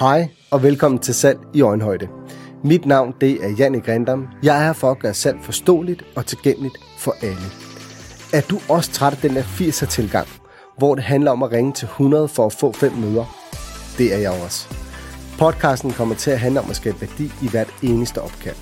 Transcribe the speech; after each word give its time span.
Hej 0.00 0.28
og 0.50 0.62
velkommen 0.62 0.98
til 0.98 1.14
Salg 1.14 1.38
i 1.54 1.60
Øjenhøjde. 1.60 2.08
Mit 2.64 2.86
navn 2.86 3.14
det 3.20 3.44
er 3.44 3.48
Janne 3.48 3.80
Grindam. 3.80 4.28
Jeg 4.42 4.60
er 4.60 4.64
her 4.64 4.72
for 4.72 4.90
at 4.90 4.98
gøre 4.98 5.14
salg 5.14 5.38
forståeligt 5.42 6.04
og 6.16 6.26
tilgængeligt 6.26 6.74
for 6.98 7.14
alle. 7.22 7.46
Er 8.32 8.40
du 8.40 8.60
også 8.68 8.90
træt 8.90 9.12
af 9.12 9.18
den 9.18 9.36
der 9.36 9.42
80'er 9.42 9.86
tilgang, 9.86 10.28
hvor 10.78 10.94
det 10.94 11.04
handler 11.04 11.30
om 11.30 11.42
at 11.42 11.52
ringe 11.52 11.72
til 11.72 11.84
100 11.84 12.28
for 12.28 12.46
at 12.46 12.52
få 12.52 12.72
fem 12.72 12.92
møder? 12.92 13.24
Det 13.98 14.14
er 14.14 14.18
jeg 14.18 14.30
også. 14.44 14.68
Podcasten 15.38 15.92
kommer 15.92 16.14
til 16.14 16.30
at 16.30 16.40
handle 16.40 16.60
om 16.60 16.70
at 16.70 16.76
skabe 16.76 17.00
værdi 17.00 17.32
i 17.42 17.48
hvert 17.50 17.74
eneste 17.82 18.22
opkald. 18.22 18.56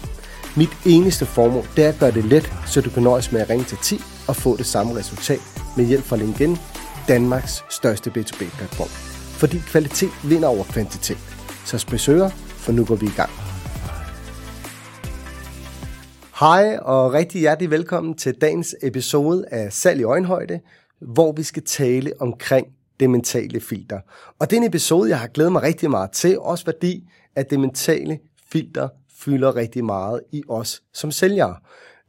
Mit 0.56 0.76
eneste 0.86 1.26
formål 1.26 1.64
det 1.76 1.84
er 1.84 1.88
at 1.88 1.98
gøre 2.00 2.12
det 2.12 2.24
let, 2.24 2.52
så 2.66 2.80
du 2.80 2.90
kan 2.90 3.02
nøjes 3.02 3.32
med 3.32 3.40
at 3.40 3.50
ringe 3.50 3.64
til 3.64 3.78
10 3.82 4.00
og 4.28 4.36
få 4.36 4.56
det 4.56 4.66
samme 4.66 4.96
resultat 4.96 5.40
med 5.76 5.86
hjælp 5.86 6.04
fra 6.04 6.16
LinkedIn, 6.16 6.56
Danmarks 7.08 7.64
største 7.70 8.10
B2B-platform. 8.10 8.88
Fordi 9.38 9.58
kvalitet 9.58 10.10
vinder 10.24 10.48
over 10.48 10.64
kvantitet. 10.64 11.27
Så 11.68 11.78
spesøger, 11.78 12.28
for 12.28 12.72
nu 12.72 12.84
går 12.84 12.94
vi 12.94 13.06
i 13.06 13.16
gang. 13.16 13.30
Hej 16.40 16.78
og 16.82 17.12
rigtig 17.12 17.40
hjertelig 17.40 17.70
velkommen 17.70 18.14
til 18.14 18.34
dagens 18.34 18.76
episode 18.82 19.44
af 19.50 19.72
Salg 19.72 20.00
i 20.00 20.02
Øjenhøjde, 20.02 20.60
hvor 21.00 21.32
vi 21.32 21.42
skal 21.42 21.62
tale 21.62 22.12
omkring 22.20 22.66
det 23.00 23.10
mentale 23.10 23.60
filter. 23.60 24.00
Og 24.38 24.50
det 24.50 24.56
er 24.56 24.60
en 24.60 24.66
episode, 24.66 25.10
jeg 25.10 25.18
har 25.18 25.26
glædet 25.26 25.52
mig 25.52 25.62
rigtig 25.62 25.90
meget 25.90 26.10
til, 26.10 26.38
også 26.38 26.64
fordi, 26.64 27.10
at 27.36 27.50
det 27.50 27.60
mentale 27.60 28.18
filter 28.52 28.88
fylder 29.18 29.56
rigtig 29.56 29.84
meget 29.84 30.20
i 30.32 30.42
os 30.48 30.82
som 30.92 31.10
sælgere. 31.10 31.56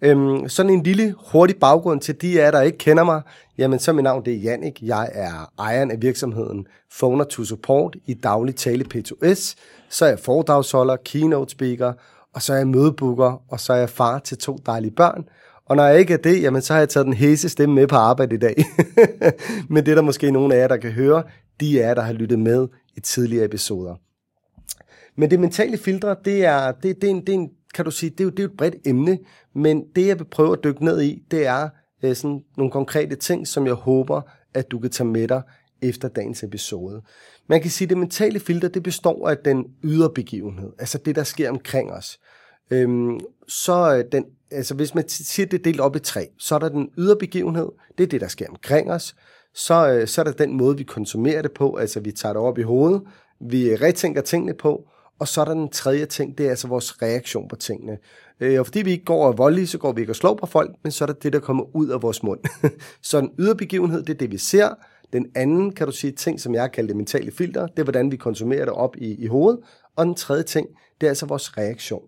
Øhm, 0.01 0.49
sådan 0.49 0.71
en 0.71 0.83
lille 0.83 1.15
hurtig 1.31 1.55
baggrund 1.57 2.01
til 2.01 2.21
de 2.21 2.41
af 2.41 2.45
jer, 2.45 2.51
der 2.51 2.61
ikke 2.61 2.77
kender 2.77 3.03
mig. 3.03 3.21
Jamen, 3.57 3.79
så 3.79 3.93
mit 3.93 4.03
navn 4.03 4.25
det 4.25 4.33
er 4.33 4.37
Jannik. 4.37 4.81
Jeg 4.81 5.09
er 5.13 5.51
ejeren 5.59 5.91
af 5.91 6.01
virksomheden 6.01 6.67
Phoner 6.99 7.23
to 7.23 7.43
Support 7.43 7.95
i 8.05 8.13
daglig 8.13 8.55
tale 8.55 8.85
P2S. 8.95 9.55
Så 9.89 10.05
er 10.05 10.09
jeg 10.09 10.19
foredragsholder, 10.19 10.95
keynote 11.05 11.51
speaker, 11.51 11.93
og 12.33 12.41
så 12.41 12.53
er 12.53 12.57
jeg 12.57 12.67
mødebooker, 12.67 13.41
og 13.49 13.59
så 13.59 13.73
er 13.73 13.77
jeg 13.77 13.89
far 13.89 14.19
til 14.19 14.37
to 14.37 14.57
dejlige 14.65 14.91
børn. 14.91 15.25
Og 15.65 15.75
når 15.75 15.85
jeg 15.85 15.99
ikke 15.99 16.13
er 16.13 16.17
det, 16.17 16.41
jamen 16.41 16.61
så 16.61 16.73
har 16.73 16.79
jeg 16.79 16.89
taget 16.89 17.05
den 17.05 17.13
hæse 17.13 17.49
stemme 17.49 17.75
med 17.75 17.87
på 17.87 17.95
arbejde 17.95 18.35
i 18.35 18.39
dag. 18.39 18.65
Men 19.69 19.85
det 19.85 19.91
er 19.91 19.95
der 19.95 20.01
måske 20.01 20.31
nogen 20.31 20.51
af 20.51 20.57
jer, 20.57 20.67
der 20.67 20.77
kan 20.77 20.91
høre, 20.91 21.23
de 21.59 21.79
er 21.79 21.87
jer, 21.87 21.93
der 21.93 22.01
har 22.01 22.13
lyttet 22.13 22.39
med 22.39 22.67
i 22.95 22.99
tidligere 22.99 23.45
episoder. 23.45 23.95
Men 25.15 25.31
det 25.31 25.39
mentale 25.39 25.77
filtre, 25.77 26.15
det 26.25 26.45
er, 26.45 26.71
det, 26.71 27.01
det 27.01 27.03
er, 27.03 27.11
en, 27.11 27.21
det 27.21 27.29
er 27.29 27.33
en, 27.33 27.49
kan 27.73 27.85
du 27.85 27.91
sige, 27.91 28.09
det 28.09 28.19
er, 28.19 28.23
jo, 28.23 28.29
det 28.29 28.39
er 28.39 28.43
jo 28.43 28.49
et 28.49 28.57
bredt 28.57 28.75
emne, 28.85 29.19
men 29.55 29.83
det 29.95 30.07
jeg 30.07 30.19
vil 30.19 30.25
prøve 30.25 30.53
at 30.53 30.63
dykke 30.63 30.85
ned 30.85 31.01
i, 31.01 31.23
det 31.31 31.45
er 31.45 31.69
øh, 32.03 32.15
sådan 32.15 32.43
nogle 32.57 32.71
konkrete 32.71 33.15
ting, 33.15 33.47
som 33.47 33.65
jeg 33.65 33.73
håber, 33.73 34.21
at 34.53 34.71
du 34.71 34.79
kan 34.79 34.89
tage 34.89 35.07
med 35.07 35.27
dig 35.27 35.41
efter 35.81 36.07
dagens 36.07 36.43
episode. 36.43 37.01
Man 37.47 37.61
kan 37.61 37.71
sige, 37.71 37.85
at 37.85 37.89
det 37.89 37.97
mentale 37.97 38.39
filter, 38.39 38.67
det 38.67 38.83
består 38.83 39.29
af 39.29 39.37
den 39.37 39.65
ydre 39.83 40.09
begivenhed, 40.09 40.69
altså 40.79 40.97
det, 40.97 41.15
der 41.15 41.23
sker 41.23 41.49
omkring 41.49 41.91
os. 41.91 42.19
Øhm, 42.71 43.19
så 43.47 43.95
øh, 43.95 44.03
den, 44.11 44.25
altså 44.51 44.75
hvis 44.75 44.95
man 44.95 45.09
siger, 45.09 45.45
at 45.45 45.51
det 45.51 45.59
er 45.59 45.63
delt 45.63 45.79
op 45.79 45.95
i 45.95 45.99
tre, 45.99 46.27
så 46.37 46.55
er 46.55 46.59
der 46.59 46.69
den 46.69 46.89
ydre 46.97 47.15
begivenhed, 47.15 47.67
det 47.97 48.03
er 48.03 48.07
det, 48.07 48.21
der 48.21 48.27
sker 48.27 48.49
omkring 48.49 48.91
os. 48.91 49.15
Så, 49.53 49.91
øh, 49.91 50.07
så 50.07 50.21
er 50.21 50.25
der 50.25 50.31
den 50.31 50.57
måde, 50.57 50.77
vi 50.77 50.83
konsumerer 50.83 51.41
det 51.41 51.51
på, 51.51 51.75
altså 51.75 51.99
vi 51.99 52.11
tager 52.11 52.33
det 52.33 52.41
op 52.41 52.57
i 52.57 52.61
hovedet, 52.61 53.01
vi 53.41 53.75
retænker 53.75 54.21
tingene 54.21 54.53
på, 54.53 54.89
og 55.19 55.27
så 55.27 55.41
er 55.41 55.45
der 55.45 55.53
den 55.53 55.69
tredje 55.69 56.05
ting, 56.05 56.37
det 56.37 56.45
er 56.45 56.49
altså 56.49 56.67
vores 56.67 57.01
reaktion 57.01 57.47
på 57.47 57.55
tingene. 57.55 57.97
Øh, 58.39 58.59
og 58.59 58.65
fordi 58.65 58.81
vi 58.81 58.91
ikke 58.91 59.05
går 59.05 59.27
og 59.27 59.37
voldelige, 59.37 59.67
så 59.67 59.77
går 59.77 59.91
vi 59.91 60.01
ikke 60.01 60.11
og 60.11 60.15
slår 60.15 60.35
på 60.35 60.45
folk, 60.45 60.71
men 60.83 60.91
så 60.91 61.03
er 61.03 61.05
der 61.05 61.13
det, 61.13 61.33
der 61.33 61.39
kommer 61.39 61.75
ud 61.75 61.89
af 61.89 62.01
vores 62.01 62.23
mund. 62.23 62.39
så 63.01 63.19
en 63.19 63.31
yderbegivenhed, 63.39 64.03
det 64.03 64.13
er 64.13 64.17
det, 64.17 64.31
vi 64.31 64.37
ser. 64.37 64.69
Den 65.13 65.25
anden, 65.35 65.73
kan 65.73 65.87
du 65.87 65.91
sige, 65.91 66.11
ting, 66.11 66.39
som 66.39 66.55
jeg 66.55 66.71
kalder 66.71 66.87
det 66.87 66.97
mentale 66.97 67.31
filter, 67.31 67.67
det 67.67 67.79
er, 67.79 67.83
hvordan 67.83 68.11
vi 68.11 68.17
konsumerer 68.17 68.65
det 68.65 68.73
op 68.73 68.95
i, 68.97 69.15
i 69.23 69.27
hovedet. 69.27 69.59
Og 69.95 70.05
den 70.05 70.15
tredje 70.15 70.43
ting, 70.43 70.67
det 71.01 71.07
er 71.07 71.11
altså 71.11 71.25
vores 71.25 71.57
reaktion. 71.57 72.01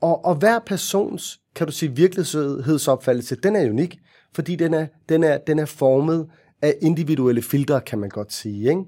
Og, 0.00 0.24
og 0.24 0.34
hver 0.34 0.58
persons, 0.58 1.40
kan 1.54 1.66
du 1.66 1.72
sige, 1.72 1.96
virkelighedsopfattelse, 1.96 3.36
den 3.36 3.56
er 3.56 3.70
unik, 3.70 3.98
fordi 4.34 4.56
den 4.56 4.74
er, 4.74 4.86
den 5.08 5.24
er, 5.24 5.38
den 5.38 5.58
er 5.58 5.64
formet 5.64 6.26
af 6.62 6.74
individuelle 6.82 7.42
filtre, 7.42 7.80
kan 7.80 7.98
man 7.98 8.08
godt 8.08 8.32
sige. 8.32 8.68
Ikke? 8.68 8.82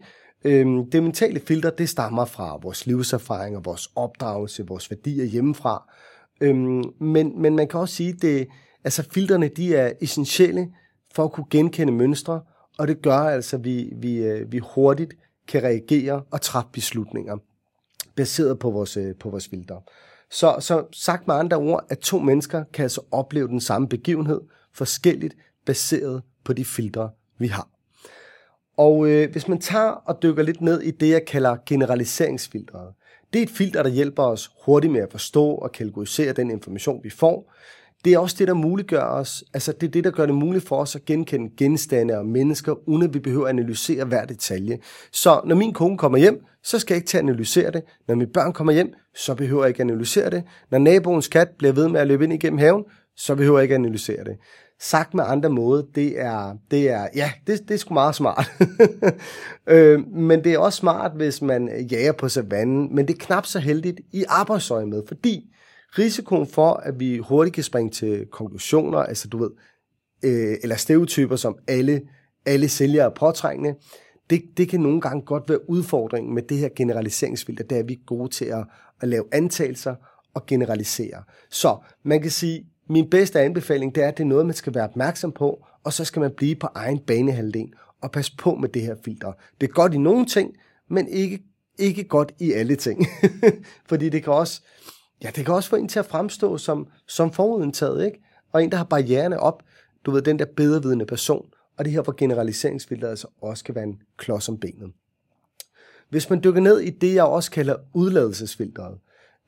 Øhm, 0.45 0.91
det 0.91 1.03
mentale 1.03 1.41
filter, 1.41 1.71
det 1.71 1.89
stammer 1.89 2.25
fra 2.25 2.59
vores 2.63 2.87
livserfaringer, 2.87 3.61
vores 3.61 3.89
opdragelse, 3.95 4.67
vores 4.67 4.91
værdier 4.91 5.25
hjemmefra. 5.25 5.93
Øhm, 6.41 6.83
men, 7.01 7.43
men 7.43 7.57
man 7.57 7.69
kan 7.69 7.81
også 7.81 7.95
sige, 7.95 8.13
det, 8.13 8.49
altså 8.85 9.09
filterne, 9.11 9.49
de 9.49 9.77
er 9.77 9.93
essentielle 10.01 10.69
for 11.15 11.25
at 11.25 11.33
kunne 11.33 11.47
genkende 11.51 11.93
mønstre, 11.93 12.41
og 12.79 12.89
det 12.89 13.03
gør 13.03 13.19
altså, 13.19 13.57
at 13.57 13.65
vi, 13.65 13.93
vi, 13.97 14.17
øh, 14.17 14.53
vi 14.53 14.59
hurtigt 14.75 15.15
kan 15.49 15.63
reagere 15.63 16.23
og 16.31 16.41
træffe 16.41 16.69
beslutninger 16.73 17.37
baseret 18.17 18.59
på 18.59 18.71
vores, 18.71 18.97
øh, 18.97 19.15
på 19.15 19.31
vores 19.31 19.49
filter. 19.49 19.81
Så, 20.31 20.57
så 20.61 20.87
sagt 20.93 21.27
med 21.27 21.35
andre 21.35 21.57
ord, 21.57 21.87
at 21.89 21.99
to 21.99 22.19
mennesker 22.19 22.65
kan 22.73 22.83
altså 22.83 23.01
opleve 23.11 23.49
den 23.49 23.61
samme 23.61 23.89
begivenhed 23.89 24.41
forskelligt 24.75 25.35
baseret 25.67 26.23
på 26.45 26.53
de 26.53 26.65
filtre, 26.65 27.11
vi 27.39 27.47
har. 27.47 27.69
Og 28.79 29.09
øh, 29.11 29.33
hvis 29.33 29.49
man 29.49 29.59
tager 29.59 29.91
og 29.91 30.23
dykker 30.23 30.43
lidt 30.43 30.61
ned 30.61 30.81
i 30.81 30.91
det, 30.91 31.11
jeg 31.11 31.25
kalder 31.25 31.57
generaliseringsfiltret, 31.67 32.95
det 33.33 33.39
er 33.39 33.43
et 33.43 33.51
filter, 33.51 33.83
der 33.83 33.91
hjælper 33.91 34.23
os 34.23 34.51
hurtigt 34.65 34.93
med 34.93 35.01
at 35.01 35.11
forstå 35.11 35.47
og 35.51 35.73
kategorisere 35.73 36.33
den 36.33 36.51
information, 36.51 37.01
vi 37.05 37.11
får. 37.11 37.55
Det 38.05 38.13
er 38.13 38.19
også 38.19 38.37
det, 38.39 38.49
der 38.49 38.55
muliggør 38.55 39.03
os, 39.03 39.45
altså 39.55 39.73
det 39.73 39.87
er 39.87 39.91
det, 39.91 40.05
der 40.05 40.11
gør 40.11 40.27
det 40.27 40.35
muligt 40.35 40.69
for 40.69 40.77
os 40.77 40.97
at 40.97 41.05
genkende 41.05 41.51
genstande 41.57 42.19
og 42.19 42.27
mennesker, 42.27 42.89
uden 42.89 43.03
at 43.03 43.15
vi 43.15 43.19
behøver 43.19 43.45
at 43.45 43.49
analysere 43.49 44.05
hver 44.05 44.25
detalje. 44.25 44.79
Så 45.13 45.41
når 45.45 45.55
min 45.57 45.73
kone 45.73 45.99
kommer 45.99 46.19
hjem, 46.19 46.45
så 46.63 46.79
skal 46.79 46.95
jeg 46.95 46.97
ikke 46.97 47.09
til 47.09 47.19
at 47.19 47.23
analysere 47.23 47.71
det. 47.71 47.83
Når 48.09 48.15
mine 48.15 48.31
børn 48.31 48.53
kommer 48.53 48.73
hjem, 48.73 48.93
så 49.15 49.35
behøver 49.35 49.63
jeg 49.65 49.69
ikke 49.69 49.83
at 49.83 49.91
analysere 49.91 50.31
det. 50.31 50.43
Når 50.71 50.79
naboens 50.79 51.29
kat 51.29 51.49
bliver 51.59 51.73
ved 51.73 51.89
med 51.89 52.01
at 52.01 52.07
løbe 52.07 52.25
ind 52.25 52.33
igennem 52.33 52.59
haven, 52.59 52.85
så 53.17 53.35
behøver 53.35 53.59
jeg 53.59 53.63
ikke 53.63 53.75
at 53.75 53.81
analysere 53.81 54.25
det. 54.25 54.37
Sagt 54.81 55.15
med 55.15 55.25
andre 55.27 55.51
måde, 55.51 55.87
det 55.95 56.21
er, 56.21 56.57
det 56.71 56.91
er, 56.91 57.09
ja, 57.15 57.33
det, 57.47 57.69
det 57.69 57.75
er 57.75 57.79
sgu 57.79 57.95
meget 57.95 58.15
smart. 58.15 58.51
øh, 59.67 60.09
men 60.09 60.45
det 60.45 60.55
er 60.55 60.59
også 60.59 60.77
smart, 60.77 61.13
hvis 61.13 61.43
man 61.43 61.87
jager 61.91 62.13
på 62.13 62.29
savannen, 62.29 62.95
men 62.95 63.09
det 63.09 63.15
er 63.15 63.19
knap 63.27 63.47
så 63.47 63.59
heldigt 63.59 64.01
i 64.13 64.25
arbejdsøje 64.29 64.87
med, 64.87 65.03
fordi 65.09 65.51
risikoen 65.99 66.47
for, 66.47 66.73
at 66.73 67.01
vi 67.01 67.19
hurtigt 67.19 67.55
kan 67.55 67.65
springe 67.65 67.91
til 67.91 68.27
konklusioner, 68.33 68.99
altså 68.99 69.29
du 69.29 69.39
ved, 69.39 69.51
øh, 70.25 70.57
eller 70.63 70.77
stereotyper, 70.77 71.37
som 71.37 71.57
alle, 71.69 72.03
alle 72.47 72.69
sælgere 72.69 73.07
er 73.07 73.15
påtrængende, 73.15 73.75
det, 74.31 74.43
det 74.57 74.69
kan 74.69 74.81
nogle 74.81 75.01
gange 75.01 75.23
godt 75.23 75.49
være 75.49 75.71
udfordringen 75.71 76.35
med 76.35 76.43
det 76.43 76.59
her 76.59 76.69
generaliseringsfilter, 76.77 77.65
der 77.65 77.77
er, 77.77 77.83
vi 77.83 78.01
gode 78.07 78.29
til 78.29 78.45
at, 78.45 78.65
at 79.01 79.09
lave 79.09 79.25
antagelser 79.33 79.95
og 80.35 80.47
generalisere. 80.47 81.23
Så 81.51 81.77
man 82.03 82.23
kan 82.23 82.31
sige, 82.31 82.67
min 82.89 83.11
bedste 83.11 83.41
anbefaling, 83.41 83.95
det 83.95 84.05
er, 84.05 84.09
at 84.09 84.19
det 84.19 84.23
er 84.23 84.29
noget, 84.29 84.47
man 84.47 84.55
skal 84.55 84.75
være 84.75 84.85
opmærksom 84.85 85.33
på, 85.33 85.67
og 85.85 85.93
så 85.93 86.05
skal 86.05 86.21
man 86.21 86.31
blive 86.31 86.57
på 86.57 86.69
egen 86.75 86.99
banehalvdel 86.99 87.73
og 88.01 88.11
passe 88.11 88.37
på 88.37 88.55
med 88.55 88.69
det 88.69 88.83
her 88.83 88.95
filter. 89.05 89.33
Det 89.61 89.69
er 89.69 89.73
godt 89.73 89.95
i 89.95 89.99
nogle 89.99 90.27
ting, 90.27 90.57
men 90.89 91.09
ikke, 91.09 91.43
ikke 91.79 92.05
godt 92.05 92.33
i 92.39 92.53
alle 92.53 92.77
ting. 92.77 93.07
Fordi 93.89 94.09
det 94.09 94.25
kan 94.25 94.33
også, 94.33 94.63
ja, 95.23 95.31
det 95.37 95.45
kan 95.45 95.55
også 95.55 95.69
få 95.69 95.77
en 95.77 95.89
til 95.89 95.99
at 95.99 96.07
fremstå 96.07 96.59
som, 96.59 96.87
som 97.07 97.33
forudindtaget, 97.33 98.07
ikke? 98.07 98.21
Og 98.53 98.65
en, 98.65 98.71
der 98.71 98.77
har 98.77 98.85
barriererne 98.85 99.41
op, 99.41 99.63
du 100.07 100.11
ved, 100.11 100.23
den 100.23 100.39
der 100.39 100.45
bedrevidende 100.57 101.07
person, 101.07 101.47
og 101.77 101.85
det 101.85 101.93
her, 101.93 102.03
hvor 102.03 102.15
generaliseringsfilteret 102.17 103.11
altså 103.11 103.29
også 103.41 103.65
kan 103.65 103.75
være 103.75 103.85
en 103.85 104.03
klods 104.17 104.49
om 104.49 104.59
benet. 104.59 104.93
Hvis 106.09 106.31
man 106.31 106.45
dykker 106.45 106.61
ned 106.61 106.81
i 106.81 106.91
det, 106.91 107.15
jeg 107.15 107.25
også 107.25 107.51
kalder 107.51 107.77
udladelsesfilteret, 107.95 108.99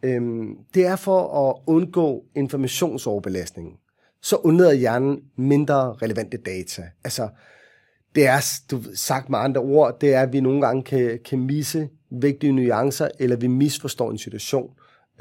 Øhm, 0.02 0.56
det 0.74 0.86
er 0.86 0.96
for 0.96 1.48
at 1.48 1.56
undgå 1.66 2.24
informationsoverbelastning. 2.34 3.78
Så 4.22 4.36
undlader 4.36 4.72
hjernen 4.72 5.20
mindre 5.36 5.92
relevante 5.92 6.36
data. 6.36 6.82
Altså, 7.04 7.28
det 8.14 8.26
er, 8.26 8.60
du 8.70 8.82
sagt 8.94 9.30
med 9.30 9.38
andre 9.38 9.60
ord, 9.60 10.00
det 10.00 10.14
er, 10.14 10.22
at 10.22 10.32
vi 10.32 10.40
nogle 10.40 10.60
gange 10.60 10.82
kan, 10.82 11.18
kan 11.24 11.38
misse 11.38 11.88
vigtige 12.10 12.52
nuancer, 12.52 13.08
eller 13.18 13.36
vi 13.36 13.46
misforstår 13.46 14.10
en 14.10 14.18
situation. 14.18 14.70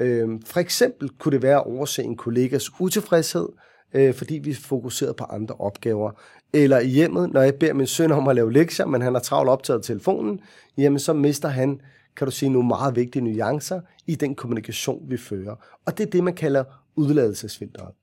Øhm, 0.00 0.42
for 0.42 0.60
eksempel 0.60 1.08
kunne 1.08 1.32
det 1.32 1.42
være 1.42 1.56
at 1.56 1.66
overse 1.66 2.02
en 2.02 2.16
kollegas 2.16 2.80
utilfredshed, 2.80 3.48
øh, 3.94 4.14
fordi 4.14 4.34
vi 4.34 4.54
fokuserer 4.54 5.12
på 5.12 5.24
andre 5.24 5.54
opgaver. 5.58 6.10
Eller 6.52 6.78
i 6.78 6.86
hjemmet, 6.86 7.32
når 7.32 7.42
jeg 7.42 7.54
beder 7.54 7.72
min 7.72 7.86
søn 7.86 8.12
om 8.12 8.28
at 8.28 8.36
lave 8.36 8.52
lektier, 8.52 8.86
men 8.86 9.02
han 9.02 9.14
har 9.14 9.20
travlt 9.20 9.50
optaget 9.50 9.82
telefonen, 9.82 10.40
jamen 10.78 10.98
så 10.98 11.12
mister 11.12 11.48
han 11.48 11.80
kan 12.16 12.26
du 12.26 12.30
sige, 12.30 12.50
nogle 12.50 12.68
meget 12.68 12.96
vigtige 12.96 13.22
nuancer 13.22 13.80
i 14.06 14.14
den 14.14 14.34
kommunikation, 14.34 15.10
vi 15.10 15.16
fører. 15.16 15.78
Og 15.86 15.98
det 15.98 16.06
er 16.06 16.10
det, 16.10 16.24
man 16.24 16.34
kalder 16.34 16.64
udladelsesfilteret. 16.96 17.94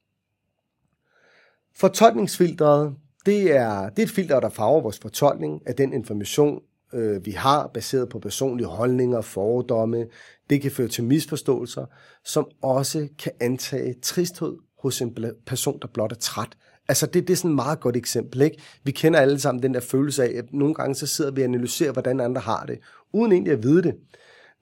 Fortolkningsfilteret, 1.75 2.95
det 3.25 3.55
er, 3.55 3.89
det 3.89 3.99
er 3.99 4.03
et 4.03 4.09
filter, 4.09 4.39
der 4.39 4.49
farver 4.49 4.81
vores 4.81 4.99
fortolkning 4.99 5.61
af 5.65 5.75
den 5.75 5.93
information, 5.93 6.61
øh, 6.93 7.25
vi 7.25 7.31
har, 7.31 7.67
baseret 7.67 8.09
på 8.09 8.19
personlige 8.19 8.67
holdninger, 8.67 9.21
fordomme. 9.21 10.05
Det 10.49 10.61
kan 10.61 10.71
føre 10.71 10.87
til 10.87 11.03
misforståelser, 11.03 11.85
som 12.23 12.47
også 12.61 13.07
kan 13.19 13.31
antage 13.39 13.93
tristhed 14.01 14.57
hos 14.79 15.01
en 15.01 15.17
person, 15.45 15.79
der 15.81 15.87
blot 15.87 16.11
er 16.11 16.15
træt 16.15 16.57
Altså 16.89 17.05
det, 17.05 17.27
det 17.27 17.33
er 17.33 17.37
sådan 17.37 17.51
et 17.51 17.55
meget 17.55 17.79
godt 17.79 17.97
eksempel. 17.97 18.41
Ikke? 18.41 18.57
Vi 18.83 18.91
kender 18.91 19.19
alle 19.19 19.39
sammen 19.39 19.63
den 19.63 19.73
der 19.73 19.79
følelse 19.79 20.23
af, 20.23 20.37
at 20.37 20.53
nogle 20.53 20.73
gange 20.73 20.95
så 20.95 21.07
sidder 21.07 21.31
vi 21.31 21.41
og 21.41 21.45
analyserer, 21.45 21.91
hvordan 21.91 22.19
andre 22.19 22.41
har 22.41 22.65
det, 22.65 22.79
uden 23.13 23.31
egentlig 23.31 23.53
at 23.53 23.63
vide 23.63 23.83
det. 23.83 23.95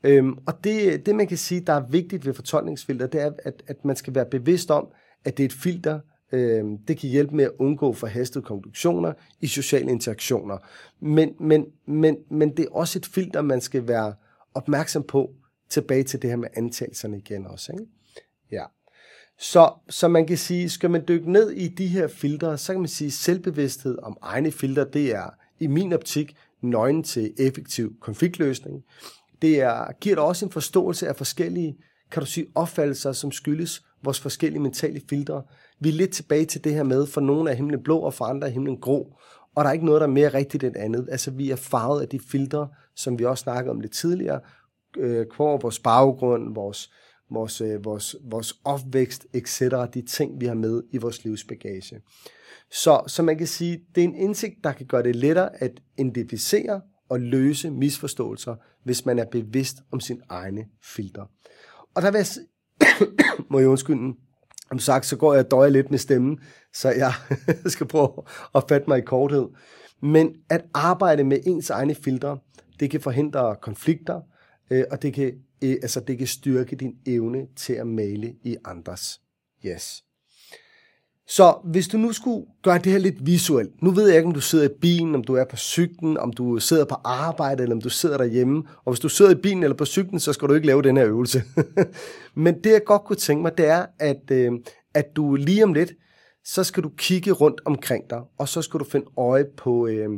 Øhm, 0.04 0.38
og 0.48 0.63
det, 0.63 1.06
det, 1.06 1.16
man 1.16 1.27
kan 1.27 1.38
sige, 1.38 1.62
der 1.62 1.74
er 1.74 1.88
vigtigt 1.89 2.25
ved 2.25 2.33
fortolkningsfilter, 2.33 3.07
det 3.07 3.22
er, 3.22 3.31
at, 3.44 3.63
at 3.68 3.86
man 3.86 3.95
skal 3.95 4.16
være 4.16 4.25
bevidst 4.25 4.72
om, 4.72 4.88
at 5.25 5.38
det 5.38 5.44
er 5.44 5.48
et 5.48 5.54
filter, 5.54 6.00
øhm, 6.31 6.77
det 6.77 6.98
kan 6.98 7.10
hjælpe 7.10 7.36
med 7.36 7.45
at 7.45 7.51
undgå 7.60 7.94
forhastede 7.94 8.45
konklusioner 8.45 9.13
i 9.42 9.48
sociale 9.48 9.92
interaktioner. 9.92 10.57
Men, 11.00 11.33
men, 11.39 11.66
men, 11.88 12.18
men 12.31 12.57
det 12.57 12.66
er 12.66 12.69
også 12.72 13.00
et 13.00 13.06
filter, 13.06 13.42
man 13.42 13.62
skal 13.62 13.88
være 13.88 14.13
opmærksom 14.54 15.04
på, 15.04 15.31
tilbage 15.69 16.04
til 16.04 16.22
det 16.22 16.30
her 16.30 16.38
med 16.38 16.50
antagelserne 16.54 17.18
igen 17.18 17.48
også. 17.48 17.72
Ikke? 17.72 17.86
Ja. 18.51 18.63
Så, 19.40 19.74
så 19.90 20.08
man 20.08 20.28
kan 20.28 20.38
sige, 20.38 20.70
skal 20.70 20.90
man 20.90 21.04
dykke 21.08 21.32
ned 21.32 21.52
i 21.52 21.68
de 21.68 21.88
her 21.88 22.08
filtre, 22.08 22.58
så 22.58 22.74
kan 22.74 22.80
man 22.80 22.90
sige, 22.90 23.12
selvbevidsthed 23.12 23.98
om 24.04 24.18
egne 24.22 24.52
filtre, 24.52 24.86
det 24.94 25.16
er 25.16 25.30
i 25.60 25.68
min 25.68 25.94
optik 25.94 26.36
nøglen 26.62 27.04
til 27.04 27.34
effektiv 27.40 28.00
konfliktløsning. 28.00 28.84
Det 29.42 29.62
er, 29.62 29.92
giver 30.00 30.16
dig 30.16 30.24
også 30.24 30.46
en 30.46 30.52
forståelse 30.52 31.08
af 31.08 31.16
forskellige, 31.16 31.78
kan 32.12 32.20
du 32.22 32.26
sige, 32.26 32.48
opfattelser, 32.56 33.12
som 33.12 33.32
skyldes 33.32 33.84
vores 34.04 34.20
forskellige 34.20 34.62
mentale 34.62 35.02
filtre. 35.10 35.44
Vi 35.80 35.90
er 35.90 35.94
lidt 35.94 36.12
tilbage 36.12 36.46
til 36.46 36.64
det 36.64 36.74
her 36.74 36.84
med, 36.84 37.08
for 37.08 37.22
nogle 37.22 37.52
er 37.52 37.56
himlen 37.56 37.84
blå, 37.84 38.00
og 38.00 38.14
for 38.14 38.26
andre 38.26 38.48
er 38.48 38.52
himlen 38.52 38.78
grå. 38.78 39.20
Og 39.56 39.64
der 39.64 39.70
er 39.70 39.74
ikke 39.74 39.86
noget, 39.86 40.02
der 40.02 40.08
er 40.08 40.12
mere 40.12 40.34
rigtigt 40.34 40.64
end 40.64 40.76
andet. 40.78 41.08
Altså, 41.12 41.32
vi 41.32 41.52
er 41.52 41.56
farvet 41.56 42.02
af 42.02 42.08
de 42.08 42.20
filtre, 42.20 42.68
som 42.96 43.20
vi 43.20 43.26
også 43.26 43.42
snakkede 43.42 43.72
om 43.72 43.80
lidt 43.80 43.94
tidligere, 43.94 44.40
øh, 44.98 45.26
vores 45.38 45.80
baggrund, 45.80 46.54
vores, 46.54 46.92
vores, 47.31 47.62
øh, 47.62 47.86
vores, 47.86 48.16
vores 48.24 48.54
opvækst, 48.63 49.27
etc., 49.33 49.62
de 49.94 50.01
ting, 50.01 50.42
vi 50.42 50.45
har 50.45 50.54
med 50.54 50.83
i 50.92 50.98
vores 50.98 51.24
livsbagage. 51.24 52.01
Så, 52.72 53.01
så 53.07 53.24
man 53.24 53.38
kan 53.38 53.48
sige, 53.48 53.81
det 53.95 54.04
er 54.04 54.07
en 54.07 54.16
indsigt, 54.16 54.63
der 54.63 54.72
kan 54.72 54.86
gøre 54.86 55.04
det 55.04 55.16
lettere 55.16 55.63
at 55.63 55.81
identificere 55.98 56.81
og 57.10 57.19
løse 57.19 57.72
misforståelser, 57.72 58.56
hvis 58.83 59.06
man 59.06 59.19
er 59.19 59.25
bevidst 59.25 59.77
om 59.92 60.00
sin 60.00 60.22
egne 60.30 60.66
filter. 60.95 61.25
Og 61.95 62.01
der 62.01 62.12
vil 62.12 62.18
jeg, 62.18 62.27
må 63.51 63.60
jeg 63.60 63.68
undskylde, 63.68 64.13
om 64.72 64.80
sagt, 64.80 65.06
så 65.06 65.18
går 65.18 65.33
jeg 65.33 65.54
og 65.54 65.72
lidt 65.72 65.92
med 65.92 66.00
stemmen, 66.00 66.39
så 66.74 66.89
jeg 66.89 67.13
skal 67.66 67.88
prøve 67.88 68.12
at 68.56 68.63
fatte 68.69 68.88
mig 68.88 68.98
i 68.98 69.01
korthed. 69.01 69.48
Men 70.01 70.36
at 70.50 70.66
arbejde 70.74 71.24
med 71.24 71.39
ens 71.45 71.69
egne 71.69 71.95
filtre, 71.95 72.38
det 72.80 72.92
kan 72.92 73.01
forhindre 73.01 73.56
konflikter, 73.62 74.22
øh, 74.72 74.83
og 74.92 75.01
det 75.01 75.13
kan, 75.13 75.33
altså 75.71 76.00
det 76.00 76.17
kan 76.17 76.27
styrke 76.27 76.75
din 76.75 76.95
evne 77.06 77.47
til 77.56 77.73
at 77.73 77.88
male 77.88 78.33
i 78.44 78.56
andres. 78.65 79.21
Yes. 79.65 80.03
Så 81.27 81.57
hvis 81.63 81.88
du 81.88 81.97
nu 81.97 82.12
skulle 82.13 82.45
gøre 82.63 82.77
det 82.77 82.91
her 82.91 83.00
lidt 83.00 83.25
visuelt, 83.25 83.81
nu 83.81 83.91
ved 83.91 84.07
jeg 84.07 84.17
ikke, 84.17 84.27
om 84.27 84.33
du 84.33 84.41
sidder 84.41 84.65
i 84.65 84.73
bilen, 84.81 85.15
om 85.15 85.23
du 85.23 85.33
er 85.33 85.45
på 85.45 85.56
cyklen, 85.57 86.17
om 86.17 86.33
du 86.33 86.59
sidder 86.59 86.85
på 86.85 86.95
arbejde, 87.03 87.63
eller 87.63 87.75
om 87.75 87.81
du 87.81 87.89
sidder 87.89 88.17
derhjemme. 88.17 88.63
Og 88.85 88.94
hvis 88.94 89.00
du 89.00 89.09
sidder 89.09 89.31
i 89.31 89.35
bilen 89.35 89.63
eller 89.63 89.77
på 89.77 89.85
cyklen, 89.85 90.19
så 90.19 90.33
skal 90.33 90.47
du 90.47 90.53
ikke 90.53 90.67
lave 90.67 90.81
den 90.81 90.97
her 90.97 91.07
øvelse. 91.07 91.44
Men 92.44 92.63
det, 92.63 92.71
jeg 92.71 92.83
godt 92.85 93.03
kunne 93.03 93.15
tænke 93.15 93.41
mig, 93.41 93.57
det 93.57 93.67
er, 93.67 93.85
at, 94.00 94.31
øh, 94.31 94.51
at 94.94 95.15
du 95.15 95.35
lige 95.35 95.63
om 95.63 95.73
lidt, 95.73 95.91
så 96.45 96.63
skal 96.63 96.83
du 96.83 96.89
kigge 96.97 97.31
rundt 97.31 97.62
omkring 97.65 98.09
dig, 98.09 98.21
og 98.38 98.50
så 98.50 98.62
skal 98.62 98.79
du 98.79 98.85
finde 98.85 99.06
øje 99.17 99.45
på, 99.57 99.88
øh, 99.88 100.09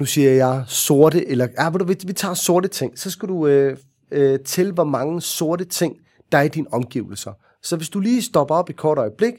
nu 0.00 0.06
siger 0.06 0.30
jeg 0.30 0.64
sorte, 0.68 1.28
eller 1.28 1.44
ah, 1.56 1.72
ja, 1.72 1.78
du, 1.78 1.84
vi, 1.84 1.96
vi 2.06 2.12
tager 2.12 2.34
sorte 2.34 2.68
ting, 2.68 2.98
så 2.98 3.10
skal 3.10 3.28
du 3.28 3.46
øh, 3.46 3.76
øh, 4.10 4.40
til, 4.40 4.72
hvor 4.72 4.84
mange 4.84 5.20
sorte 5.20 5.64
ting, 5.64 5.96
der 6.32 6.38
er 6.38 6.42
i 6.42 6.48
dine 6.48 6.72
omgivelser. 6.72 7.32
Så 7.62 7.76
hvis 7.76 7.88
du 7.88 8.00
lige 8.00 8.22
stopper 8.22 8.54
op 8.54 8.70
i 8.70 8.72
kort 8.72 8.98
øjeblik, 8.98 9.34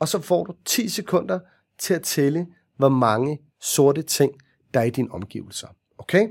og 0.00 0.08
så 0.08 0.20
får 0.20 0.44
du 0.44 0.54
10 0.64 0.88
sekunder 0.88 1.40
til 1.78 1.94
at 1.94 2.02
tælle, 2.02 2.46
hvor 2.76 2.88
mange 2.88 3.38
sorte 3.60 4.02
ting, 4.02 4.32
der 4.74 4.80
er 4.80 4.84
i 4.84 4.90
dine 4.90 5.10
omgivelser. 5.10 5.68
Okay? 5.98 6.28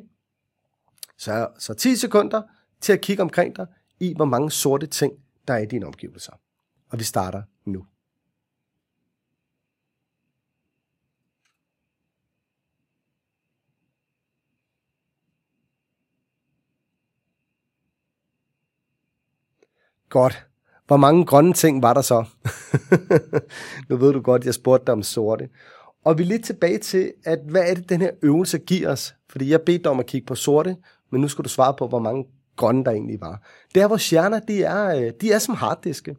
Så, 1.17 1.47
så 1.59 1.73
10 1.73 1.95
sekunder 1.95 2.41
til 2.81 2.93
at 2.93 3.01
kigge 3.01 3.23
omkring 3.23 3.55
dig 3.55 3.67
i, 3.99 4.13
hvor 4.15 4.25
mange 4.25 4.51
sorte 4.51 4.87
ting, 4.87 5.13
der 5.47 5.53
er 5.53 5.57
i 5.57 5.65
dine 5.65 5.85
omgivelser. 5.85 6.33
Og 6.89 6.99
vi 6.99 7.03
starter 7.03 7.41
nu. 7.65 7.85
Godt. 20.11 20.45
Hvor 20.87 20.97
mange 20.97 21.25
grønne 21.25 21.53
ting 21.53 21.83
var 21.83 21.93
der 21.93 22.01
så? 22.01 22.25
nu 23.89 23.97
ved 23.97 24.13
du 24.13 24.21
godt, 24.21 24.45
jeg 24.45 24.53
spurgte 24.53 24.85
dig 24.85 24.93
om 24.93 25.03
sorte. 25.03 25.49
Og 26.05 26.17
vi 26.17 26.23
er 26.23 26.27
lidt 26.27 26.45
tilbage 26.45 26.77
til, 26.77 27.13
at 27.25 27.39
hvad 27.49 27.61
er 27.69 27.73
det, 27.73 27.89
den 27.89 28.01
her 28.01 28.11
øvelse 28.21 28.57
giver 28.57 28.89
os? 28.89 29.15
Fordi 29.29 29.51
jeg 29.51 29.61
bedte 29.61 29.83
dig 29.83 29.91
om 29.91 29.99
at 29.99 30.05
kigge 30.05 30.25
på 30.25 30.35
sorte, 30.35 30.75
men 31.11 31.21
nu 31.21 31.27
skal 31.27 31.43
du 31.43 31.49
svare 31.49 31.73
på, 31.77 31.87
hvor 31.87 31.99
mange 31.99 32.25
grønne 32.57 32.85
der 32.85 32.91
egentlig 32.91 33.21
var. 33.21 33.47
Det 33.75 33.81
er, 33.81 33.87
vores 33.87 34.09
hjerner, 34.09 34.39
de 34.39 34.63
er, 34.63 34.95
øh, 34.95 35.11
de 35.21 35.31
er 35.31 35.39
som 35.39 35.55
harddiske, 35.55 36.15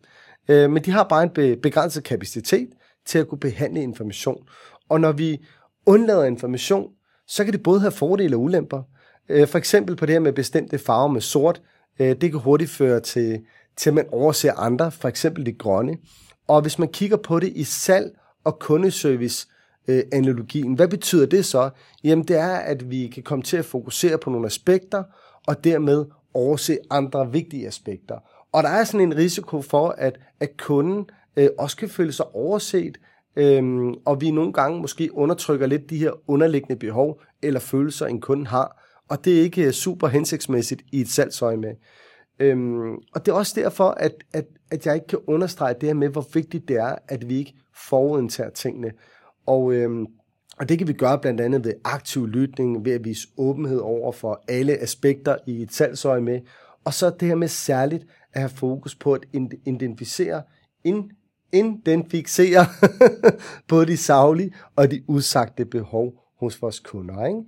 øh, 0.48 0.70
men 0.70 0.84
de 0.84 0.90
har 0.90 1.04
bare 1.04 1.22
en 1.22 1.60
begrænset 1.60 2.04
kapacitet 2.04 2.68
til 3.06 3.18
at 3.18 3.28
kunne 3.28 3.40
behandle 3.40 3.82
information. 3.82 4.46
Og 4.88 5.00
når 5.00 5.12
vi 5.12 5.44
undlader 5.86 6.24
information, 6.24 6.90
så 7.26 7.44
kan 7.44 7.52
det 7.52 7.62
både 7.62 7.80
have 7.80 7.92
fordele 7.92 8.36
og 8.36 8.42
ulemper. 8.42 8.82
Øh, 9.28 9.48
for 9.48 9.58
eksempel 9.58 9.96
på 9.96 10.06
det 10.06 10.12
her 10.12 10.20
med 10.20 10.32
bestemte 10.32 10.78
farver 10.78 11.08
med 11.08 11.20
sort, 11.20 11.62
det 11.98 12.30
kan 12.30 12.40
hurtigt 12.40 12.70
føre 12.70 13.00
til, 13.00 13.40
til 13.76 13.90
at 13.90 13.94
man 13.94 14.06
overser 14.12 14.52
andre, 14.52 14.90
for 14.90 15.08
eksempel 15.08 15.46
det 15.46 15.58
grønne. 15.58 15.96
Og 16.48 16.62
hvis 16.62 16.78
man 16.78 16.88
kigger 16.88 17.16
på 17.16 17.40
det 17.40 17.52
i 17.54 17.64
salg 17.64 18.18
og 18.44 18.58
kundeservice, 18.58 19.46
øh, 19.88 20.02
analogien. 20.12 20.74
Hvad 20.74 20.88
betyder 20.88 21.26
det 21.26 21.44
så? 21.44 21.70
Jamen 22.04 22.24
det 22.24 22.36
er, 22.36 22.56
at 22.56 22.90
vi 22.90 23.06
kan 23.14 23.22
komme 23.22 23.42
til 23.42 23.56
at 23.56 23.64
fokusere 23.64 24.18
på 24.18 24.30
nogle 24.30 24.46
aspekter, 24.46 25.02
og 25.46 25.64
dermed 25.64 26.04
overse 26.34 26.78
andre 26.90 27.32
vigtige 27.32 27.66
aspekter. 27.66 28.16
Og 28.52 28.62
der 28.62 28.68
er 28.68 28.84
sådan 28.84 29.00
en 29.00 29.16
risiko 29.16 29.62
for, 29.62 29.88
at, 29.88 30.18
at 30.40 30.56
kunden 30.56 31.04
øh, 31.36 31.48
også 31.58 31.76
kan 31.76 31.88
føle 31.88 32.12
sig 32.12 32.34
overset, 32.34 32.98
øh, 33.36 33.92
og 34.04 34.20
vi 34.20 34.30
nogle 34.30 34.52
gange 34.52 34.80
måske 34.80 35.14
undertrykker 35.14 35.66
lidt 35.66 35.90
de 35.90 35.98
her 35.98 36.30
underliggende 36.30 36.76
behov 36.76 37.20
eller 37.42 37.60
følelser, 37.60 38.06
en 38.06 38.20
kunde 38.20 38.46
har. 38.46 38.82
Og 39.08 39.24
det 39.24 39.38
er 39.38 39.42
ikke 39.42 39.66
øh, 39.66 39.72
super 39.72 40.08
hensigtsmæssigt 40.08 40.82
i 40.92 41.00
et 41.00 41.08
salgsøje 41.08 41.56
med. 41.56 41.74
Øhm, 42.38 42.94
og 42.94 43.26
det 43.26 43.28
er 43.28 43.32
også 43.32 43.60
derfor, 43.60 43.84
at, 43.84 44.14
at, 44.32 44.44
at 44.70 44.86
jeg 44.86 44.94
ikke 44.94 45.06
kan 45.06 45.18
understrege 45.26 45.74
det 45.74 45.88
her 45.88 45.94
med, 45.94 46.08
hvor 46.08 46.26
vigtigt 46.34 46.68
det 46.68 46.76
er, 46.76 46.94
at 47.08 47.28
vi 47.28 47.36
ikke 47.36 47.54
forudindtager 47.74 48.50
tingene. 48.50 48.92
Og, 49.46 49.72
øhm, 49.72 50.06
og 50.58 50.68
det 50.68 50.78
kan 50.78 50.88
vi 50.88 50.92
gøre 50.92 51.18
blandt 51.18 51.40
andet 51.40 51.64
ved 51.64 51.72
aktiv 51.84 52.26
lytning, 52.26 52.84
ved 52.84 52.92
at 52.92 53.04
vise 53.04 53.28
åbenhed 53.38 53.78
over 53.78 54.12
for 54.12 54.44
alle 54.48 54.78
aspekter 54.78 55.36
i 55.46 55.62
et 55.62 55.72
salgsøje 55.72 56.20
med. 56.20 56.40
Og 56.84 56.94
så 56.94 57.10
det 57.20 57.28
her 57.28 57.34
med 57.34 57.48
særligt 57.48 58.06
at 58.32 58.40
have 58.40 58.48
fokus 58.48 58.94
på 58.94 59.12
at 59.12 59.24
identificere, 59.66 60.42
ind, 60.84 61.10
identificere 61.52 62.66
både 63.68 63.86
de 63.86 63.96
savlige 63.96 64.54
og 64.76 64.90
de 64.90 65.02
udsagte 65.06 65.64
behov 65.64 66.12
hos 66.40 66.62
vores 66.62 66.80
kunder. 66.80 67.26
Ikke? 67.26 67.40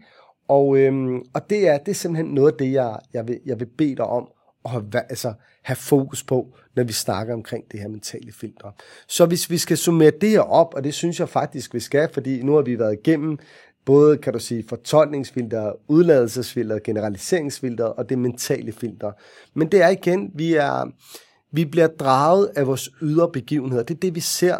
Og, 0.49 0.79
øhm, 0.79 1.17
og 1.35 1.51
det, 1.51 1.69
er, 1.69 1.79
det 1.79 1.89
er 1.89 1.95
simpelthen 1.95 2.35
noget 2.35 2.53
af 2.53 2.59
det, 2.59 2.73
jeg, 2.73 2.99
jeg, 3.13 3.29
vil, 3.29 3.41
jeg 3.47 3.61
vil 3.61 3.67
bede 3.67 3.97
dig 3.97 4.05
om 4.05 4.29
at 4.65 4.71
have, 4.71 4.85
altså, 4.95 5.33
have 5.63 5.77
fokus 5.77 6.23
på, 6.23 6.57
når 6.77 6.85
vi 6.85 6.93
snakker 6.93 7.35
omkring 7.35 7.65
det 7.73 7.81
her 7.81 7.89
mentale 7.89 8.33
filtre. 8.33 8.73
Så 9.09 9.27
hvis 9.27 9.51
vi 9.51 9.59
skal 9.59 9.77
summere 9.77 10.13
det 10.21 10.31
her 10.31 10.41
op, 10.41 10.75
og 10.75 10.85
det 10.85 10.95
synes 10.95 11.21
jeg 11.21 11.29
faktisk, 11.29 11.75
vi 11.75 11.81
skal, 11.81 12.09
fordi 12.13 12.43
nu 12.43 12.55
har 12.55 12.63
vi 12.63 12.79
været 12.79 12.93
igennem 12.93 13.39
både, 13.85 14.19
kan 14.19 14.33
du 14.33 14.39
sige, 14.39 14.65
fortolkningsfilter, 14.69 15.73
udladelsesfilter, 15.89 16.79
generaliseringsfilter 16.85 17.85
og 17.85 18.09
det 18.09 18.19
mentale 18.19 18.73
filter. 18.73 19.13
Men 19.55 19.73
det 19.73 19.83
er 19.83 19.89
igen, 19.89 20.31
vi 20.35 20.55
er, 20.55 20.91
vi 21.53 21.65
bliver 21.65 21.87
draget 21.87 22.51
af 22.57 22.67
vores 22.67 22.91
ydre 23.03 23.33
begivenheder. 23.33 23.83
Det 23.83 23.95
er 23.95 24.01
det, 24.01 24.15
vi 24.15 24.21
ser, 24.21 24.57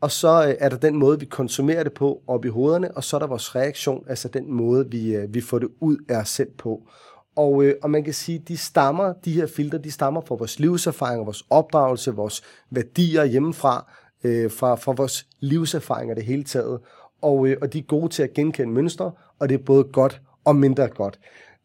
og 0.00 0.10
så 0.10 0.46
øh, 0.48 0.54
er 0.58 0.68
der 0.68 0.76
den 0.76 0.96
måde, 0.96 1.20
vi 1.20 1.26
konsumerer 1.26 1.82
det 1.82 1.92
på 1.92 2.22
op 2.26 2.44
i 2.44 2.48
hovederne, 2.48 2.96
og 2.96 3.04
så 3.04 3.16
er 3.16 3.20
der 3.20 3.26
vores 3.26 3.56
reaktion, 3.56 4.04
altså 4.08 4.28
den 4.28 4.52
måde, 4.52 4.90
vi, 4.90 5.14
øh, 5.14 5.34
vi 5.34 5.40
får 5.40 5.58
det 5.58 5.68
ud 5.80 5.96
af 6.08 6.16
os 6.16 6.28
selv 6.28 6.50
på. 6.58 6.88
Og, 7.36 7.64
øh, 7.64 7.74
og 7.82 7.90
man 7.90 8.04
kan 8.04 8.14
sige, 8.14 8.38
de 8.38 8.56
stammer, 8.56 9.12
de 9.12 9.32
her 9.32 9.46
filtre, 9.46 9.78
de 9.78 9.90
stammer 9.90 10.20
fra 10.20 10.34
vores 10.34 10.58
livserfaringer, 10.58 11.24
vores 11.24 11.44
opdragelse, 11.50 12.14
vores 12.14 12.42
værdier 12.70 13.24
hjemmefra, 13.24 13.92
øh, 14.24 14.50
fra, 14.50 14.74
fra 14.74 14.92
vores 14.92 15.26
livserfaringer 15.40 16.14
det 16.14 16.24
hele 16.24 16.44
taget. 16.44 16.80
Og, 17.22 17.46
øh, 17.46 17.56
og 17.62 17.72
de 17.72 17.78
er 17.78 17.82
gode 17.82 18.08
til 18.08 18.22
at 18.22 18.34
genkende 18.34 18.72
mønstre, 18.72 19.12
og 19.38 19.48
det 19.48 19.54
er 19.54 19.64
både 19.64 19.84
godt 19.84 20.20
og 20.44 20.56
mindre 20.56 20.88
godt. 20.88 21.18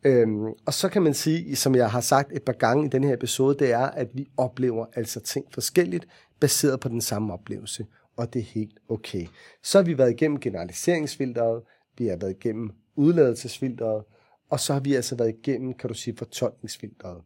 Øhm, 0.03 0.45
og 0.65 0.73
så 0.73 0.89
kan 0.89 1.01
man 1.01 1.13
sige, 1.13 1.55
som 1.55 1.75
jeg 1.75 1.91
har 1.91 2.01
sagt 2.01 2.31
et 2.31 2.43
par 2.43 2.53
gange 2.53 2.85
i 2.85 2.89
den 2.89 3.03
her 3.03 3.13
episode, 3.13 3.57
det 3.59 3.71
er, 3.71 3.85
at 3.85 4.07
vi 4.13 4.27
oplever 4.37 4.85
altså 4.93 5.19
ting 5.19 5.45
forskelligt, 5.53 6.07
baseret 6.39 6.79
på 6.79 6.89
den 6.89 7.01
samme 7.01 7.33
oplevelse. 7.33 7.85
Og 8.17 8.33
det 8.33 8.39
er 8.39 8.43
helt 8.43 8.79
okay. 8.89 9.27
Så 9.63 9.77
har 9.77 9.85
vi 9.85 9.97
været 9.97 10.11
igennem 10.11 10.39
generaliseringsfilteret, 10.39 11.61
vi 11.97 12.07
har 12.07 12.17
været 12.17 12.31
igennem 12.31 12.71
udladelsesfilteret, 12.95 14.03
og 14.49 14.59
så 14.59 14.73
har 14.73 14.79
vi 14.79 14.95
altså 14.95 15.15
været 15.15 15.35
igennem, 15.39 15.73
kan 15.73 15.87
du 15.87 15.93
sige, 15.93 16.17
fortolkningsfilteret. 16.17 17.21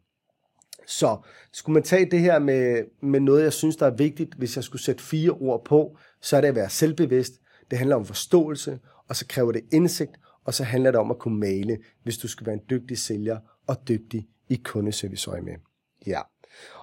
Så 0.86 1.16
skulle 1.52 1.74
man 1.74 1.82
tage 1.82 2.10
det 2.10 2.20
her 2.20 2.38
med, 2.38 2.84
med 3.02 3.20
noget, 3.20 3.42
jeg 3.42 3.52
synes, 3.52 3.76
der 3.76 3.86
er 3.86 3.96
vigtigt, 3.96 4.34
hvis 4.34 4.56
jeg 4.56 4.64
skulle 4.64 4.82
sætte 4.82 5.02
fire 5.02 5.30
ord 5.30 5.64
på, 5.64 5.96
så 6.20 6.36
er 6.36 6.40
det 6.40 6.48
at 6.48 6.54
være 6.54 6.70
selvbevidst. 6.70 7.32
Det 7.70 7.78
handler 7.78 7.96
om 7.96 8.04
forståelse, 8.04 8.78
og 9.08 9.16
så 9.16 9.26
kræver 9.26 9.52
det 9.52 9.62
indsigt, 9.72 10.12
og 10.44 10.54
så 10.54 10.64
handler 10.64 10.90
det 10.90 11.00
om 11.00 11.10
at 11.10 11.18
kunne 11.18 11.38
male, 11.38 11.78
hvis 12.02 12.18
du 12.18 12.28
skal 12.28 12.46
være 12.46 12.54
en 12.54 12.62
dygtig 12.70 12.98
sælger 12.98 13.38
og 13.66 13.88
dygtig 13.88 14.28
i 14.48 14.60
kundeserviceøje 14.64 15.40
med. 15.40 15.54
Ja. 16.06 16.20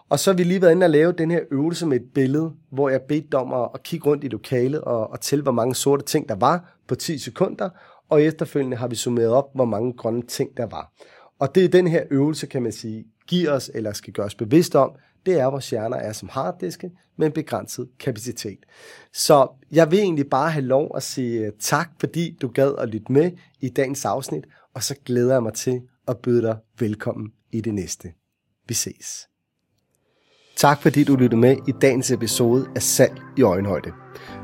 Og 0.10 0.20
så 0.20 0.32
har 0.32 0.38
vi 0.38 0.44
lige 0.44 0.62
været 0.62 0.72
inde 0.72 0.86
og 0.86 0.90
lave 0.90 1.12
den 1.12 1.32
her 1.32 1.42
øvelse 1.52 1.86
med 1.86 2.00
et 2.00 2.14
billede, 2.14 2.54
hvor 2.72 2.90
jeg 2.90 3.02
bedte 3.02 3.36
om 3.36 3.54
at, 3.54 3.70
at 3.74 3.84
kigge 3.84 4.10
rundt 4.10 4.24
i 4.24 4.28
lokalet 4.28 4.82
og, 4.82 5.10
og 5.10 5.22
tælle, 5.22 5.44
hvor 5.44 5.52
mange 5.52 5.76
sorte 5.76 6.06
ting 6.06 6.30
der 6.30 6.36
var 6.36 6.78
på 6.88 6.96
10 6.96 7.18
sekunder, 7.18 7.70
og 8.10 8.24
efterfølgende 8.24 8.78
har 8.78 8.88
vi 8.88 8.96
summeret 8.96 9.30
op, 9.30 9.56
hvor 9.56 9.66
mange 9.66 9.94
grønne 9.94 10.22
ting 10.22 10.58
der 10.58 10.66
var. 10.66 10.94
Og 11.40 11.56
det 11.56 11.66
er 11.66 11.70
den 11.70 11.88
her 11.88 12.04
øvelse, 12.12 12.48
kan 12.48 12.64
man 12.64 12.72
sige, 12.72 13.06
giver 13.28 13.52
os 13.52 13.72
eller 13.74 13.94
skal 13.94 14.14
gøre 14.14 14.26
os 14.26 14.36
bevidst 14.36 14.76
om, 14.76 14.92
det 15.26 15.40
er, 15.40 15.46
vores 15.46 15.70
hjerner 15.70 15.98
er 15.98 16.14
som 16.14 16.30
harddiske 16.30 16.92
med 17.18 17.28
en 17.28 17.34
begrænset 17.34 17.90
kapacitet. 18.00 18.60
Så 19.14 19.48
jeg 19.72 19.92
vil 19.92 20.00
egentlig 20.00 20.30
bare 20.30 20.52
have 20.52 20.66
lov 20.66 20.92
at 20.96 21.04
sige 21.04 21.46
øh, 21.46 21.52
tak, 21.60 21.90
fordi 22.00 22.38
du 22.42 22.48
gad 22.48 22.76
at 22.78 22.90
lytte 22.90 23.12
med 23.12 23.32
i 23.62 23.70
dagens 23.70 24.06
afsnit, 24.06 24.44
og 24.74 24.84
så 24.84 24.96
glæder 25.06 25.34
jeg 25.34 25.44
mig 25.44 25.54
til 25.54 25.82
at 26.08 26.18
byde 26.18 26.42
dig 26.42 26.58
velkommen 26.80 27.32
i 27.52 27.62
det 27.62 27.74
næste. 27.74 28.12
Vi 28.68 28.74
ses. 28.74 29.28
Tak 30.56 30.82
fordi 30.82 31.04
du 31.04 31.16
lyttede 31.16 31.42
med 31.42 31.58
i 31.68 31.72
dagens 31.82 32.12
episode 32.12 32.68
af 32.76 32.82
Salg 32.82 33.22
i 33.38 33.42
Øjenhøjde. 33.42 33.92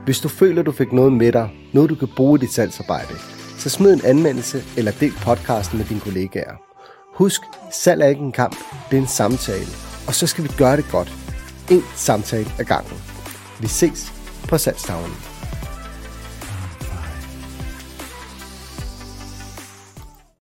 Hvis 0.05 0.19
du 0.19 0.27
føler, 0.27 0.63
du 0.63 0.71
fik 0.71 0.91
noget 0.91 1.13
med 1.13 1.31
dig, 1.31 1.49
noget 1.73 1.89
du 1.89 1.95
kan 1.95 2.09
bruge 2.15 2.39
i 2.39 2.41
dit 2.41 2.51
salgsarbejde, 2.51 3.13
så 3.57 3.69
smid 3.69 3.93
en 3.93 4.05
anmeldelse 4.05 4.63
eller 4.77 4.91
del 4.99 5.13
podcasten 5.23 5.77
med 5.77 5.85
dine 5.85 5.99
kollegaer. 5.99 6.55
Husk, 7.15 7.41
salg 7.71 8.01
er 8.01 8.07
ikke 8.07 8.21
en 8.21 8.31
kamp, 8.31 8.57
det 8.91 8.97
er 8.97 9.01
en 9.01 9.07
samtale, 9.07 9.67
og 10.07 10.15
så 10.15 10.27
skal 10.27 10.43
vi 10.43 10.49
gøre 10.57 10.77
det 10.77 10.85
godt. 10.91 11.13
En 11.71 11.83
samtale 11.95 12.51
ad 12.59 12.65
gangen. 12.65 13.01
Vi 13.59 13.67
ses 13.67 14.13
på 14.49 14.57
salgstavlen. 14.57 15.34